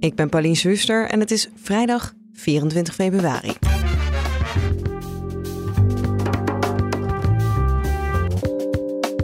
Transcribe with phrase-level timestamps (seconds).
[0.00, 3.52] Ik ben Pauline Swuster en het is vrijdag 24 februari.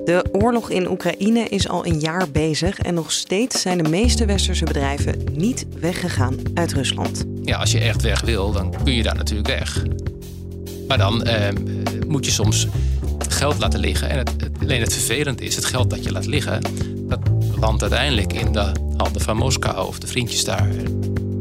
[0.04, 4.26] De oorlog in Oekraïne is al een jaar bezig en nog steeds zijn de meeste
[4.26, 7.24] westerse bedrijven niet weggegaan uit Rusland.
[7.42, 9.82] Ja, als je echt weg wil, dan kun je daar natuurlijk weg.
[10.88, 11.48] Maar dan eh,
[12.06, 12.66] moet je soms
[13.28, 14.08] geld laten liggen.
[14.08, 14.30] En het,
[14.60, 16.60] alleen het vervelend is, het geld dat je laat liggen,
[17.60, 20.68] landt uiteindelijk in de handen van Moskou of de vriendjes daar.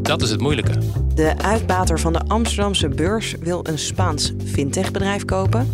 [0.01, 0.73] Dat is het moeilijke.
[1.15, 5.73] De uitbater van de Amsterdamse beurs wil een Spaans fintechbedrijf kopen.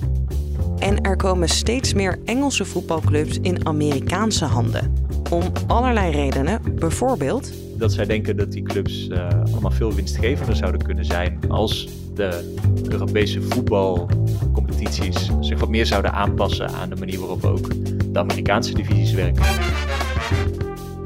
[0.79, 4.93] En er komen steeds meer Engelse voetbalclubs in Amerikaanse handen.
[5.29, 7.51] Om allerlei redenen, bijvoorbeeld.
[7.77, 12.55] Dat zij denken dat die clubs uh, allemaal veel winstgevender zouden kunnen zijn als de
[12.89, 17.69] Europese voetbalcompetities zich wat meer zouden aanpassen aan de manier waarop ook
[18.13, 19.43] de Amerikaanse divisies werken.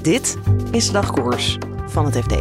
[0.04, 0.38] Dit
[0.72, 2.36] is dagkoers van het FD.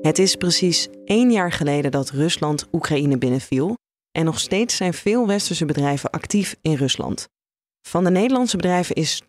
[0.00, 3.76] Het is precies één jaar geleden dat Rusland Oekraïne binnenviel
[4.12, 7.28] en nog steeds zijn veel westerse bedrijven actief in Rusland.
[7.88, 9.26] Van de Nederlandse bedrijven is 12%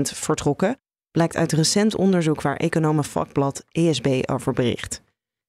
[0.00, 5.02] vertrokken, blijkt uit recent onderzoek waar economen vakblad ESB over bericht.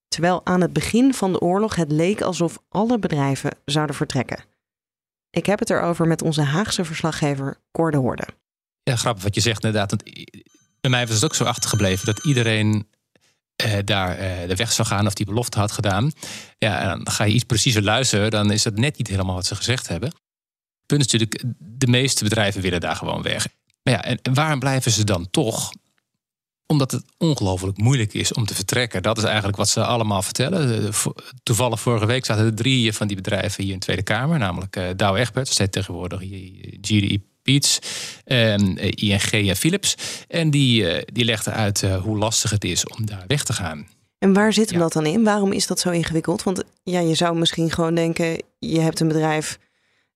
[0.07, 4.43] Terwijl aan het begin van de oorlog het leek alsof alle bedrijven zouden vertrekken.
[5.29, 8.27] Ik heb het erover met onze Haagse verslaggever Cor de Hoorde.
[8.87, 10.03] Ja, grappig wat je zegt inderdaad.
[10.81, 12.87] Bij mij was het ook zo achtergebleven dat iedereen
[13.65, 16.11] uh, daar uh, de weg zou gaan of die belofte had gedaan.
[16.57, 19.45] Ja, en dan ga je iets preciezer luisteren, dan is dat net niet helemaal wat
[19.45, 20.11] ze gezegd hebben.
[20.85, 23.47] Punt is natuurlijk, de meeste bedrijven willen daar gewoon weg.
[23.83, 25.71] Maar ja, en, waarom blijven ze dan toch?
[26.65, 29.03] Omdat het ongelooflijk moeilijk is om te vertrekken.
[29.03, 30.93] Dat is eigenlijk wat ze allemaal vertellen.
[31.43, 34.39] Toevallig vorige week zaten er drie van die bedrijven hier in de Tweede Kamer.
[34.39, 36.19] Namelijk Dow Egbert, dat tegenwoordig
[36.81, 37.79] GDI Piets,
[38.95, 39.95] ING en Philips.
[40.27, 43.53] En die, eh, die legden uit eh, hoe lastig het is om daar weg te
[43.53, 43.87] gaan.
[44.19, 45.23] En waar zit hem dat dan in?
[45.23, 46.43] Waarom is dat zo ingewikkeld?
[46.43, 49.59] Want ja, je zou misschien gewoon denken, je hebt een bedrijf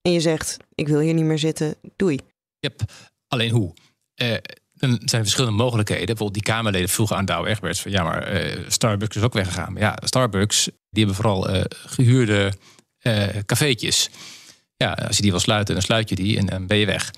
[0.02, 2.20] en je zegt, ik wil hier niet meer zitten, doei.
[2.59, 2.81] Yep.
[3.28, 3.74] Alleen hoe?
[4.22, 6.06] Uh, er zijn verschillende mogelijkheden.
[6.06, 9.74] Bijvoorbeeld die Kamerleden vroegen aan Douwe Egberts van ja, maar Starbucks is ook weggegaan.
[9.74, 12.53] Maar ja, Starbucks die hebben vooral gehuurde
[13.46, 14.09] cafeetjes
[14.81, 17.12] ja, als je die wil sluiten, dan sluit je die en dan ben je weg.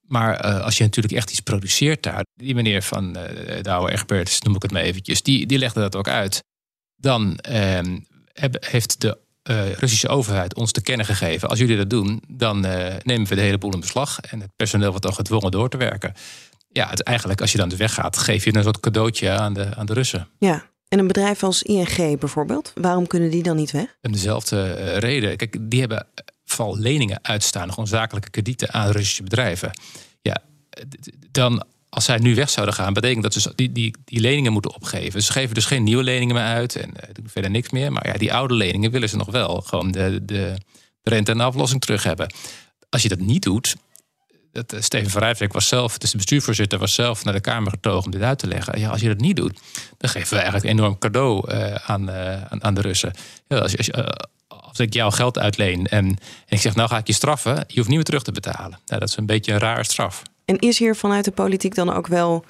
[0.00, 3.92] Maar uh, als je natuurlijk echt iets produceert daar, die meneer van uh, de oude
[3.92, 6.44] Egberts, noem ik het maar eventjes, die, die legde dat ook uit.
[6.96, 7.78] Dan uh,
[8.32, 9.18] heb, heeft de
[9.50, 11.48] uh, Russische overheid ons te kennen gegeven.
[11.48, 12.60] Als jullie dat doen, dan
[13.02, 14.20] nemen we de hele boel in beslag.
[14.20, 16.14] En het personeel wordt dan gedwongen door te werken.
[16.68, 19.54] Ja, het, eigenlijk als je dan de weg gaat, geef je een soort cadeautje aan
[19.54, 20.28] de, aan de Russen.
[20.38, 23.96] Ja, en een bedrijf als ING bijvoorbeeld, waarom kunnen die dan niet weg?
[24.00, 25.36] En dezelfde reden.
[25.36, 26.06] Kijk, die hebben
[26.44, 29.70] val leningen uitstaan, gewoon zakelijke kredieten aan Russische bedrijven.
[30.22, 30.36] Ja,
[31.30, 34.74] dan als zij nu weg zouden gaan, betekent dat ze die, die, die leningen moeten
[34.74, 35.22] opgeven.
[35.22, 37.92] Ze geven dus geen nieuwe leningen meer uit en uh, doen verder niks meer.
[37.92, 40.54] Maar ja, die oude leningen willen ze nog wel gewoon de, de,
[41.02, 42.32] de rente en de aflossing terug hebben.
[42.88, 43.76] Als je dat niet doet,
[44.54, 47.70] dat, uh, Steven van Rijfwijk was zelf, dus de bestuurvoorzitter, was zelf naar de Kamer
[47.70, 48.78] getogen om dit uit te leggen.
[48.78, 49.60] Ja, als je dat niet doet,
[49.96, 53.12] dan geven we eigenlijk een enorm cadeau uh, aan, aan, aan, de Russen.
[53.48, 53.66] Ja,
[54.46, 57.74] als ik jouw geld uitleen en, en, ik zeg, nou ga ik je straffen, je
[57.74, 58.78] hoeft niet meer terug te betalen.
[58.84, 60.22] Dat is een beetje een rare straf.
[60.44, 62.44] En is hier vanuit de politiek dan ook wel,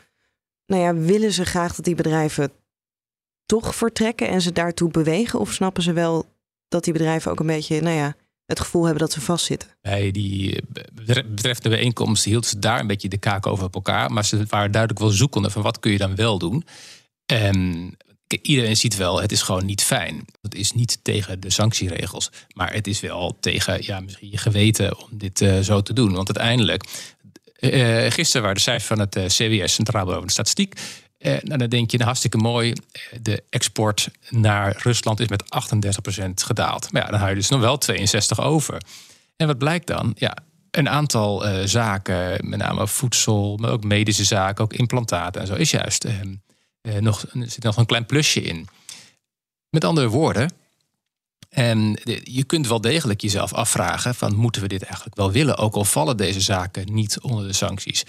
[0.66, 2.52] nou ja, willen ze graag dat die bedrijven
[3.46, 5.40] toch vertrekken en ze daartoe bewegen?
[5.40, 6.26] Of snappen ze wel
[6.68, 8.14] dat die bedrijven ook een beetje, nou ja,
[8.46, 9.68] het gevoel hebben dat ze vastzitten?
[9.82, 10.62] Bij die
[10.92, 14.12] betreffende bijeenkomst hield ze daar een beetje de kaak over op elkaar.
[14.12, 16.64] Maar ze waren duidelijk wel zoekende van wat kun je dan wel doen.
[17.26, 17.96] En
[18.42, 20.24] iedereen ziet wel, het is gewoon niet fijn.
[20.42, 24.98] Het is niet tegen de sanctieregels, maar het is wel tegen ja, misschien je geweten
[24.98, 26.12] om dit uh, zo te doen.
[26.12, 26.84] Want uiteindelijk,
[27.60, 30.80] uh, gisteren waren de cijfers van het uh, CBS, Centraal Bureau van de Statistiek.
[31.30, 32.72] Nou, dan denk je, nou, hartstikke mooi.
[33.20, 36.92] De export naar Rusland is met 38% gedaald.
[36.92, 38.82] Maar ja, dan hou je dus nog wel 62 over.
[39.36, 40.12] En wat blijkt dan?
[40.16, 40.36] Ja,
[40.70, 45.70] een aantal zaken, met name voedsel, maar ook medische zaken, ook implantaten en zo, is
[45.70, 48.68] juist uh, nog, zit nog een klein plusje in.
[49.70, 50.50] Met andere woorden,
[51.54, 55.56] en je kunt wel degelijk jezelf afvragen: van moeten we dit eigenlijk wel willen?
[55.56, 58.04] Ook al vallen deze zaken niet onder de sancties.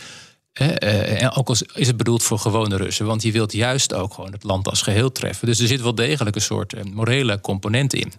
[0.55, 4.31] En ook al is het bedoeld voor gewone Russen, want je wilt juist ook gewoon
[4.31, 5.47] het land als geheel treffen.
[5.47, 8.13] Dus er zit wel degelijk een soort morele component in.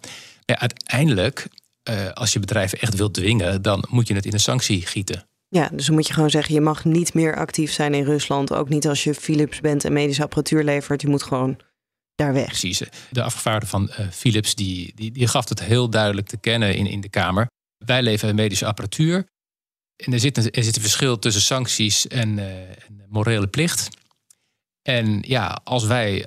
[0.44, 1.48] Ja, uiteindelijk,
[2.14, 5.26] als je bedrijven echt wilt dwingen, dan moet je het in een sanctie gieten.
[5.48, 8.52] Ja, dus dan moet je gewoon zeggen, je mag niet meer actief zijn in Rusland.
[8.52, 11.02] Ook niet als je Philips bent en medische apparatuur levert.
[11.02, 11.56] Je moet gewoon
[12.14, 12.46] daar weg.
[12.46, 12.82] Precies.
[13.10, 16.86] De afgevaardigde van uh, Philips die, die, die gaf het heel duidelijk te kennen in,
[16.86, 17.46] in de Kamer.
[17.84, 19.26] Wij leveren medische apparatuur.
[19.96, 22.44] En er zit een, er zit een verschil tussen sancties en, uh,
[23.08, 23.88] morele plicht.
[24.82, 26.26] En ja, als wij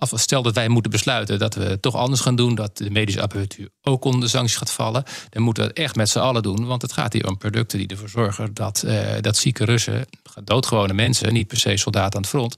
[0.00, 3.20] stel dat wij moeten besluiten dat we het toch anders gaan doen, dat de medische
[3.20, 6.42] apparatuur ook onder de sancties gaat vallen, dan moeten we het echt met z'n allen
[6.42, 6.66] doen.
[6.66, 10.06] Want het gaat hier om producten die ervoor zorgen dat, uh, dat zieke Russen,
[10.44, 12.56] doodgewone mensen, niet per se soldaten aan het front,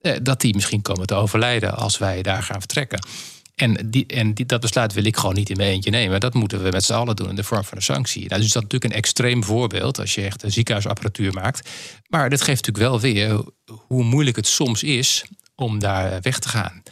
[0.00, 3.06] uh, dat die misschien komen te overlijden als wij daar gaan vertrekken.
[3.54, 6.20] En, en dat besluit wil ik gewoon niet in mijn eentje nemen.
[6.20, 8.28] Dat moeten we met z'n allen doen in de vorm van een sanctie.
[8.28, 11.70] Nou, dus dat is natuurlijk een extreem voorbeeld als je echt een ziekenhuisapparatuur maakt.
[12.08, 13.42] Maar dit geeft natuurlijk wel weer
[13.86, 15.24] hoe moeilijk het soms is
[15.54, 16.82] om daar weg te gaan.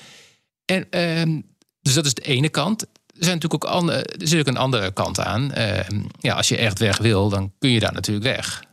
[0.64, 1.40] En, uh,
[1.80, 2.82] dus dat is de ene kant.
[2.82, 2.88] Er,
[3.24, 5.52] zijn natuurlijk ook andere, er zit ook een andere kant aan.
[5.58, 5.78] Uh,
[6.20, 8.64] ja, als je echt weg wil, dan kun je daar natuurlijk weg.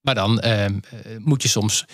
[0.00, 1.84] Maar dan ehm, eh, moet je soms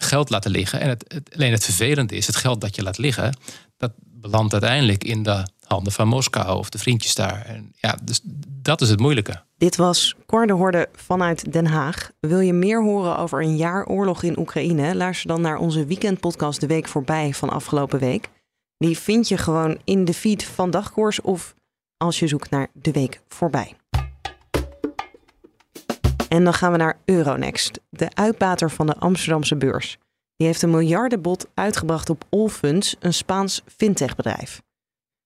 [0.00, 0.80] geld laten liggen.
[0.80, 3.34] En het, alleen het vervelende is, het geld dat je laat liggen,
[3.76, 7.44] dat belandt uiteindelijk in de handen van Moskou of de vriendjes daar.
[7.46, 8.20] En ja, dus
[8.62, 9.42] dat is het moeilijke.
[9.56, 12.10] Dit was Cor de Horde vanuit Den Haag.
[12.20, 14.94] Wil je meer horen over een jaar oorlog in Oekraïne?
[14.94, 18.28] Luister dan naar onze weekendpodcast De Week Voorbij van afgelopen week.
[18.78, 21.54] Die vind je gewoon in de feed van Dagkoers of
[21.96, 23.76] als je zoekt naar De Week Voorbij.
[26.28, 29.98] En dan gaan we naar Euronext, de uitbater van de Amsterdamse beurs.
[30.36, 34.62] Die heeft een miljardenbod uitgebracht op Allfunds, een Spaans fintechbedrijf.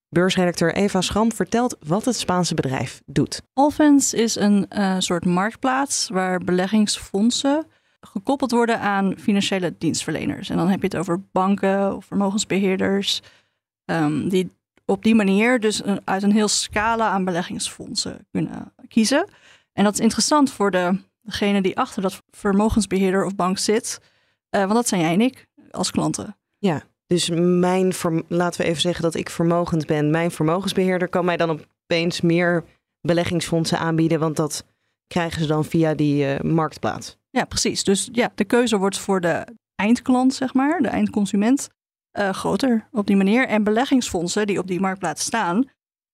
[0.09, 3.43] Beursredacteur Eva Schram vertelt wat het Spaanse bedrijf doet.
[3.53, 7.67] Allfunds is een uh, soort marktplaats waar beleggingsfondsen
[8.01, 10.49] gekoppeld worden aan financiële dienstverleners.
[10.49, 13.23] En dan heb je het over banken of vermogensbeheerders,
[13.85, 14.53] um, die
[14.87, 19.29] op die manier dus uit een heel scala aan beleggingsfondsen kunnen kiezen.
[19.73, 24.01] En dat is interessant voor de, degene die achter dat vermogensbeheerder of bank zit,
[24.51, 26.37] uh, want dat zijn jij en ik als klanten.
[26.59, 27.93] Ja, dus mijn,
[28.29, 30.11] laten we even zeggen dat ik vermogend ben.
[30.11, 32.65] Mijn vermogensbeheerder kan mij dan opeens meer
[33.01, 34.65] beleggingsfondsen aanbieden, want dat
[35.07, 37.19] krijgen ze dan via die uh, marktplaats.
[37.31, 37.85] Ja, precies.
[37.85, 41.69] Dus ja, de keuze wordt voor de eindklant, zeg maar, de eindconsument,
[42.19, 43.47] uh, groter op die manier.
[43.47, 45.71] En beleggingsfondsen die op die marktplaats staan,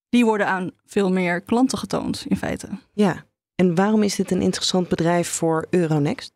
[0.08, 2.68] die worden aan veel meer klanten getoond, in feite.
[2.92, 3.24] Ja,
[3.54, 6.32] en waarom is dit een interessant bedrijf voor Euronext?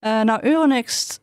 [0.00, 1.20] Uh, nou, Euronext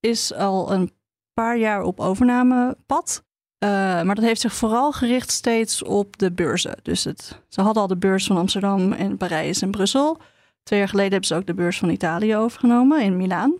[0.00, 0.92] is al een
[1.34, 3.24] paar jaar op overnamepad.
[3.64, 3.70] Uh,
[4.02, 6.78] maar dat heeft zich vooral gericht steeds op de beurzen.
[6.82, 10.20] Dus het, ze hadden al de beurs van Amsterdam en Parijs en Brussel.
[10.62, 13.50] Twee jaar geleden hebben ze ook de beurs van Italië overgenomen in Milaan.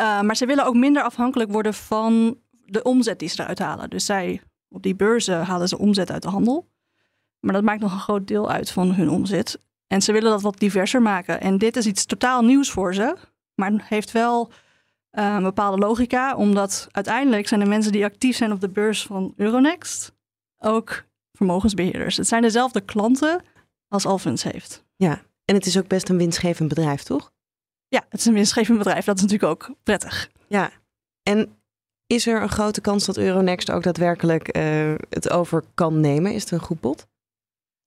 [0.00, 3.90] Uh, maar ze willen ook minder afhankelijk worden van de omzet die ze eruit halen.
[3.90, 6.68] Dus zij, op die beurzen halen ze omzet uit de handel.
[7.40, 9.58] Maar dat maakt nog een groot deel uit van hun omzet.
[9.86, 11.40] En ze willen dat wat diverser maken.
[11.40, 13.16] En dit is iets totaal nieuws voor ze.
[13.54, 14.52] Maar heeft wel
[15.12, 19.02] uh, een bepaalde logica, omdat uiteindelijk zijn de mensen die actief zijn op de beurs
[19.02, 20.12] van Euronext
[20.58, 22.16] ook vermogensbeheerders.
[22.16, 23.42] Het zijn dezelfde klanten
[23.88, 24.84] als Alphins heeft.
[24.96, 27.32] Ja, en het is ook best een winstgevend bedrijf, toch?
[27.88, 29.04] Ja, het is een winstgevend bedrijf.
[29.04, 30.30] Dat is natuurlijk ook prettig.
[30.48, 30.70] Ja,
[31.22, 31.58] en
[32.06, 36.32] is er een grote kans dat Euronext ook daadwerkelijk uh, het over kan nemen?
[36.32, 37.06] Is het een goed bod?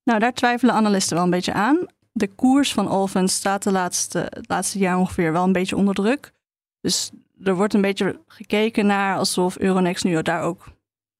[0.04, 1.86] Nou, daar twijfelen analisten wel een beetje aan.
[2.18, 5.94] De koers van Alphins staat de laatste, het laatste jaar ongeveer wel een beetje onder
[5.94, 6.32] druk.
[6.80, 7.10] Dus
[7.42, 10.66] er wordt een beetje gekeken naar alsof Euronext nu daar ook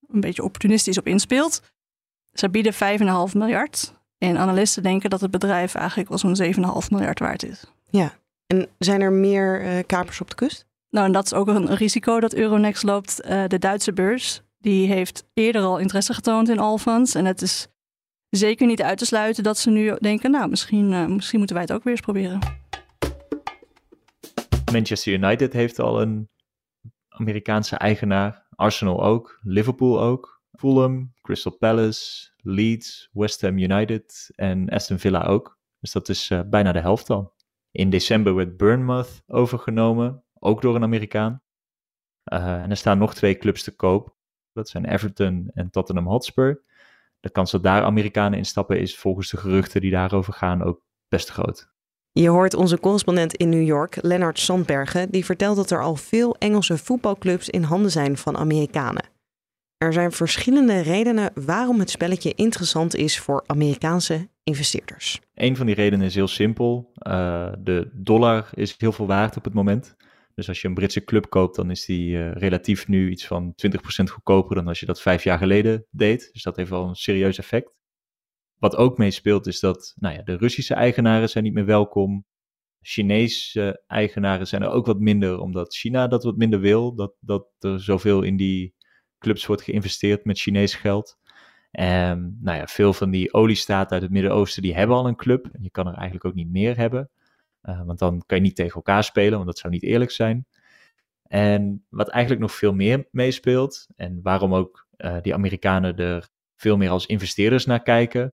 [0.09, 1.63] een beetje opportunistisch op inspeelt.
[2.33, 3.97] Ze bieden 5,5 miljard.
[4.19, 7.65] En analisten denken dat het bedrijf eigenlijk wel zo'n 7,5 miljard waard is.
[7.91, 8.13] Ja,
[8.47, 10.67] en zijn er meer uh, kapers op de kust?
[10.91, 13.21] Nou, en dat is ook een risico dat Euronext loopt.
[13.25, 17.15] Uh, de Duitse beurs, die heeft eerder al interesse getoond in Allfunds.
[17.15, 17.69] En het is
[18.31, 21.65] zeker niet uit te sluiten dat ze nu denken, nou, misschien, uh, misschien moeten wij
[21.65, 22.39] het ook weer eens proberen.
[24.73, 26.29] Manchester United heeft al een
[27.09, 28.47] Amerikaanse eigenaar.
[28.55, 29.39] Arsenal ook.
[29.43, 30.43] Liverpool ook.
[30.53, 35.59] Fulham, Crystal Palace, Leeds, West Ham United en Aston Villa ook.
[35.81, 37.35] Dus dat is uh, bijna de helft al.
[37.71, 41.43] In december werd Bournemouth overgenomen, ook door een Amerikaan.
[42.33, 44.17] Uh, en er staan nog twee clubs te koop.
[44.53, 46.63] Dat zijn Everton en Tottenham Hotspur.
[47.21, 51.29] De kans dat daar Amerikanen instappen is volgens de geruchten die daarover gaan ook best
[51.29, 51.69] groot.
[52.13, 56.37] Je hoort onze correspondent in New York, Lennart Sandbergen, die vertelt dat er al veel
[56.39, 59.05] Engelse voetbalclubs in handen zijn van Amerikanen.
[59.77, 65.21] Er zijn verschillende redenen waarom het spelletje interessant is voor Amerikaanse investeerders?
[65.35, 66.93] Een van die redenen is heel simpel.
[67.09, 69.97] Uh, de dollar is heel veel waard op het moment.
[70.39, 73.55] Dus als je een Britse club koopt, dan is die uh, relatief nu iets van
[73.67, 73.79] 20%
[74.11, 76.29] goedkoper dan als je dat vijf jaar geleden deed.
[76.33, 77.75] Dus dat heeft wel een serieus effect.
[78.59, 82.25] Wat ook meespeelt is dat nou ja, de Russische eigenaren zijn niet meer welkom.
[82.81, 86.95] Chinese eigenaren zijn er ook wat minder, omdat China dat wat minder wil.
[86.95, 88.75] Dat, dat er zoveel in die
[89.19, 91.19] clubs wordt geïnvesteerd met Chinees geld.
[91.71, 95.49] En nou ja, veel van die oliestaten uit het Midden-Oosten, die hebben al een club.
[95.53, 97.11] En je kan er eigenlijk ook niet meer hebben.
[97.69, 100.47] Uh, want dan kan je niet tegen elkaar spelen, want dat zou niet eerlijk zijn.
[101.23, 106.77] En wat eigenlijk nog veel meer meespeelt, en waarom ook uh, die Amerikanen er veel
[106.77, 108.33] meer als investeerders naar kijken,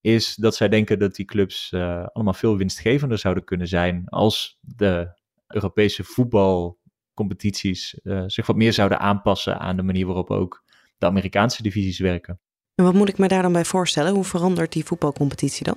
[0.00, 4.58] is dat zij denken dat die clubs uh, allemaal veel winstgevender zouden kunnen zijn als
[4.60, 10.64] de Europese voetbalcompetities zich wat meer zouden aanpassen aan de manier waarop ook
[10.98, 12.40] de Amerikaanse divisies werken.
[12.74, 14.12] En wat moet ik me daar dan bij voorstellen?
[14.12, 15.76] Hoe verandert die voetbalcompetitie dan?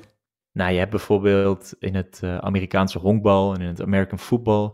[0.51, 4.73] Nou, je hebt bijvoorbeeld in het uh, Amerikaanse honkbal en in het American football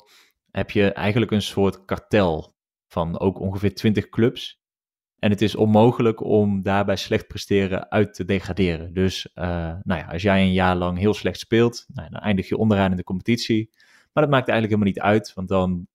[0.52, 2.56] heb je eigenlijk een soort kartel
[2.88, 4.64] van ook ongeveer 20 clubs.
[5.20, 8.94] En het is onmogelijk om daarbij slecht presteren uit te degraderen.
[8.94, 9.46] Dus uh,
[9.84, 12.92] nou ja, als jij een jaar lang heel slecht speelt, nou, dan eindig je onderaan
[12.92, 13.70] in de competitie.
[14.14, 15.88] Maar dat maakt eigenlijk helemaal niet uit, want dan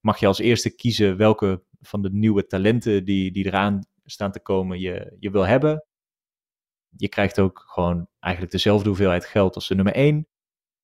[0.00, 4.40] mag je als eerste kiezen welke van de nieuwe talenten die, die eraan staan te
[4.40, 5.84] komen je, je wil hebben.
[6.96, 10.26] Je krijgt ook gewoon eigenlijk dezelfde hoeveelheid geld als de nummer 1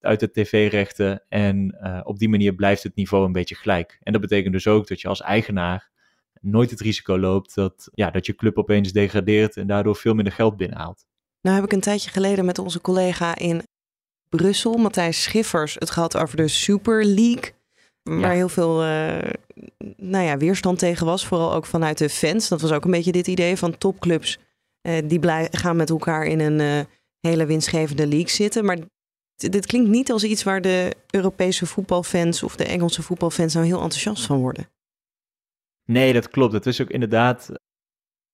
[0.01, 1.25] uit de tv-rechten.
[1.29, 3.99] En uh, op die manier blijft het niveau een beetje gelijk.
[4.03, 5.91] En dat betekent dus ook dat je als eigenaar
[6.41, 10.33] nooit het risico loopt dat, ja, dat je club opeens degradeert en daardoor veel minder
[10.33, 11.07] geld binnenhaalt.
[11.41, 13.63] Nou heb ik een tijdje geleden met onze collega in
[14.29, 17.55] Brussel, Matthijs Schiffers, het gehad over de Super League.
[18.03, 18.31] Waar ja.
[18.31, 19.19] heel veel uh,
[19.97, 22.49] nou ja, weerstand tegen was, vooral ook vanuit de fans.
[22.49, 24.39] Dat was ook een beetje dit idee van topclubs
[25.07, 26.85] die blij, gaan met elkaar in een uh,
[27.21, 28.65] hele winstgevende league zitten.
[28.65, 28.79] Maar
[29.35, 33.81] dit klinkt niet als iets waar de Europese voetbalfans of de Engelse voetbalfans nou heel
[33.81, 34.69] enthousiast van worden.
[35.85, 36.53] Nee, dat klopt.
[36.53, 37.51] Het is ook inderdaad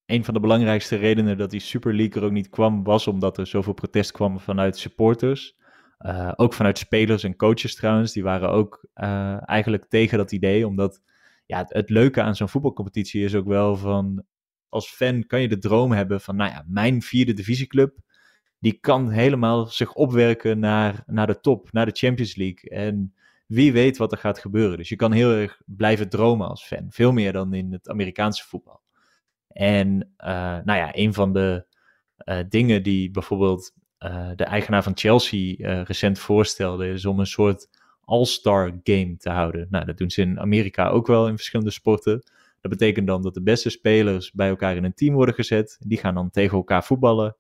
[0.07, 3.39] een van de belangrijkste redenen dat die Super League er ook niet kwam, was omdat
[3.39, 5.57] er zoveel protest kwam vanuit supporters.
[5.99, 8.87] Uh, ook vanuit spelers en coaches trouwens, die waren ook
[9.45, 10.67] eigenlijk tegen dat idee.
[10.67, 11.01] Omdat
[11.47, 14.25] ja, het leuke aan zo'n voetbalcompetitie is ook wel van,
[14.73, 17.99] als fan kan je de droom hebben van, nou ja, mijn vierde divisieclub,
[18.59, 22.71] die kan helemaal zich opwerken naar, naar de top, naar de Champions League.
[22.71, 23.15] En
[23.47, 24.77] wie weet wat er gaat gebeuren.
[24.77, 26.87] Dus je kan heel erg blijven dromen als fan.
[26.89, 28.83] Veel meer dan in het Amerikaanse voetbal.
[29.49, 30.27] En uh,
[30.65, 31.67] nou ja, een van de
[32.49, 37.69] dingen die bijvoorbeeld uh, de eigenaar van Chelsea recent voorstelde, is om een soort
[38.05, 39.67] all-star game te houden.
[39.71, 42.23] Nou, dat doen ze in Amerika ook wel in verschillende sporten.
[42.63, 45.77] Dat betekent dan dat de beste spelers bij elkaar in een team worden gezet.
[45.81, 47.37] Die gaan dan tegen elkaar voetballen.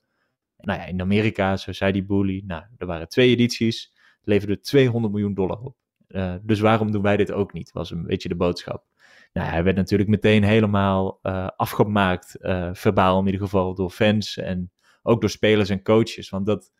[0.56, 5.12] Nou ja, in Amerika, zo zei die bully, nou, er waren twee edities, leverde 200
[5.12, 5.76] miljoen dollar op.
[6.08, 8.84] Uh, dus waarom doen wij dit ook niet, was een beetje de boodschap.
[9.32, 14.36] Nou, hij werd natuurlijk meteen helemaal uh, afgemaakt, uh, verbaal in ieder geval, door fans
[14.36, 16.30] en ook door spelers en coaches.
[16.30, 16.72] Want dat,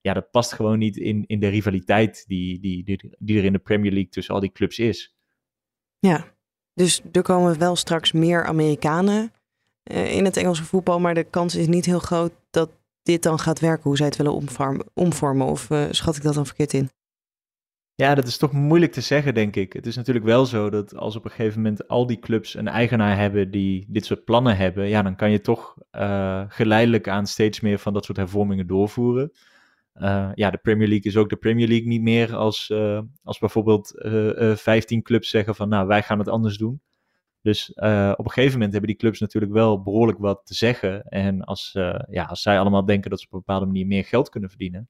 [0.00, 3.52] ja, dat past gewoon niet in, in de rivaliteit die, die, die, die er in
[3.52, 5.16] de Premier League tussen al die clubs is.
[5.98, 6.36] Ja,
[6.78, 9.32] dus er komen wel straks meer Amerikanen
[9.92, 11.00] uh, in het Engelse voetbal.
[11.00, 12.70] Maar de kans is niet heel groot dat
[13.02, 14.86] dit dan gaat werken, hoe zij het willen omvormen.
[14.94, 16.90] omvormen of uh, schat ik dat dan verkeerd in?
[17.94, 19.72] Ja, dat is toch moeilijk te zeggen, denk ik.
[19.72, 22.68] Het is natuurlijk wel zo dat als op een gegeven moment al die clubs een
[22.68, 27.26] eigenaar hebben die dit soort plannen hebben, ja, dan kan je toch uh, geleidelijk aan
[27.26, 29.32] steeds meer van dat soort hervormingen doorvoeren.
[29.98, 33.38] Uh, ja, de Premier League is ook de Premier League niet meer als, uh, als
[33.38, 33.92] bijvoorbeeld
[34.54, 36.80] 15 clubs zeggen van nou, wij gaan het anders doen.
[37.42, 41.02] Dus op een gegeven moment hebben die clubs natuurlijk wel behoorlijk wat te zeggen.
[41.02, 41.70] En als,
[42.10, 44.86] ja, als zij allemaal denken dat ze op een bepaalde manier meer geld kunnen verdienen,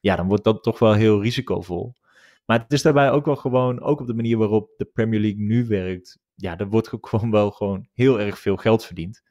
[0.00, 1.94] ja, dan wordt dat toch wel heel risicovol.
[2.46, 5.40] Maar het is daarbij ook wel gewoon, ook op de manier waarop de Premier League
[5.40, 9.22] nu werkt, ja, er wordt gewoon wel gewoon heel erg veel geld verdiend.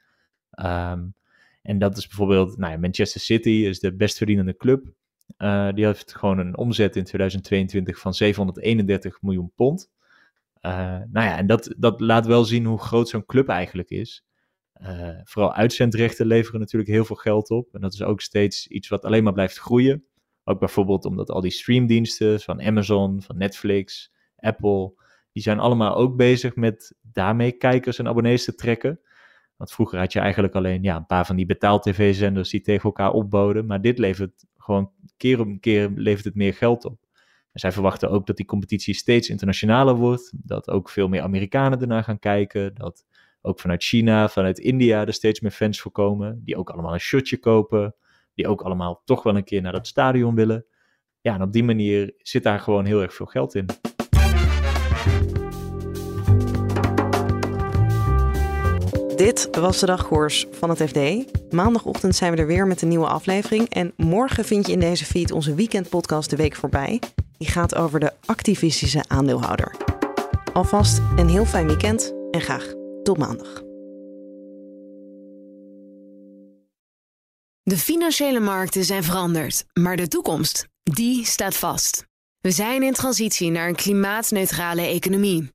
[0.62, 1.14] Um,
[1.62, 4.92] en dat is bijvoorbeeld, nou ja, Manchester City is de best verdienende club.
[5.38, 9.90] Uh, die heeft gewoon een omzet in 2022 van 731 miljoen pond.
[10.62, 14.24] Uh, nou ja, en dat, dat laat wel zien hoe groot zo'n club eigenlijk is.
[14.82, 17.74] Uh, vooral uitzendrechten leveren natuurlijk heel veel geld op.
[17.74, 20.04] En dat is ook steeds iets wat alleen maar blijft groeien.
[20.44, 24.92] Ook bijvoorbeeld omdat al die streamdiensten van Amazon, van Netflix, Apple,
[25.32, 29.00] die zijn allemaal ook bezig met daarmee kijkers en abonnees te trekken.
[29.56, 33.12] Want vroeger had je eigenlijk alleen ja, een paar van die betaal-tv-zenders die tegen elkaar
[33.12, 33.66] opboden.
[33.66, 36.98] Maar dit levert gewoon keer op keer levert het meer geld op.
[37.52, 40.32] En zij verwachten ook dat die competitie steeds internationaler wordt.
[40.36, 42.74] Dat ook veel meer Amerikanen ernaar gaan kijken.
[42.74, 43.04] Dat
[43.40, 46.42] ook vanuit China, vanuit India er steeds meer fans voor komen.
[46.44, 47.94] Die ook allemaal een shirtje kopen
[48.36, 50.66] die ook allemaal toch wel een keer naar dat stadion willen.
[51.20, 53.66] Ja, en op die manier zit daar gewoon heel erg veel geld in.
[59.26, 61.00] Dit was de dagkoers van het FD.
[61.52, 63.68] Maandagochtend zijn we er weer met een nieuwe aflevering.
[63.68, 67.00] En morgen vind je in deze feed onze weekendpodcast De Week Voorbij.
[67.38, 69.76] Die gaat over de activistische aandeelhouder.
[70.52, 73.62] Alvast een heel fijn weekend en graag tot maandag.
[77.62, 82.06] De financiële markten zijn veranderd, maar de toekomst, die staat vast.
[82.40, 85.54] We zijn in transitie naar een klimaatneutrale economie.